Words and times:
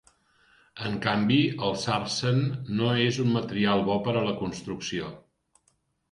En 0.89 0.95
canvi, 1.01 1.35
el 1.67 1.75
sarsen 1.83 2.41
no 2.79 2.87
és 3.01 3.19
un 3.25 3.29
material 3.35 3.83
bo 3.91 3.97
per 4.07 4.15
a 4.15 4.25
la 4.29 4.33
construcció. 4.39 5.11